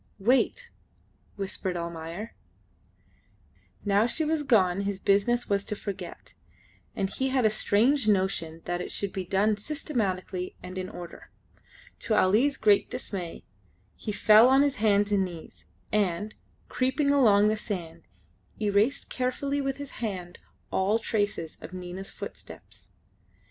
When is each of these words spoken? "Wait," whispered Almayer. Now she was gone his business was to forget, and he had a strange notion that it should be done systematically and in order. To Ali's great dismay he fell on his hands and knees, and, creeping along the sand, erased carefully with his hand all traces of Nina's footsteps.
"Wait," 0.17 0.71
whispered 1.35 1.77
Almayer. 1.77 2.33
Now 3.85 4.07
she 4.07 4.25
was 4.25 4.41
gone 4.41 4.81
his 4.81 4.99
business 4.99 5.47
was 5.47 5.63
to 5.65 5.75
forget, 5.75 6.33
and 6.95 7.07
he 7.07 7.29
had 7.29 7.45
a 7.45 7.51
strange 7.51 8.07
notion 8.07 8.63
that 8.65 8.81
it 8.81 8.91
should 8.91 9.13
be 9.13 9.23
done 9.25 9.57
systematically 9.57 10.55
and 10.63 10.79
in 10.79 10.89
order. 10.89 11.29
To 11.99 12.15
Ali's 12.15 12.57
great 12.57 12.89
dismay 12.89 13.43
he 13.95 14.11
fell 14.11 14.47
on 14.49 14.63
his 14.63 14.77
hands 14.77 15.11
and 15.11 15.23
knees, 15.23 15.65
and, 15.91 16.33
creeping 16.67 17.11
along 17.11 17.47
the 17.49 17.55
sand, 17.55 18.01
erased 18.59 19.07
carefully 19.07 19.61
with 19.61 19.77
his 19.77 19.91
hand 20.01 20.39
all 20.71 20.97
traces 20.97 21.59
of 21.61 21.73
Nina's 21.73 22.09
footsteps. 22.09 22.89